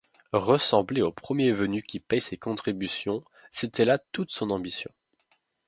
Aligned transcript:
Ressembler 0.33 1.03
au 1.03 1.11
premier 1.11 1.51
venu 1.51 1.83
qui 1.83 1.99
paye 1.99 2.19
ses 2.21 2.35
contributions, 2.35 3.23
c’était 3.51 3.85
là 3.85 3.99
toute 4.11 4.31
son 4.31 4.49
ambition. 4.49 4.89